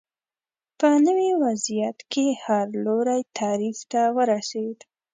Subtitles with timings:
[0.79, 4.77] په نوي وضعیت کې هر لوری تعریف ته ورسېد